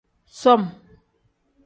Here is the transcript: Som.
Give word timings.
Som. 0.41 0.61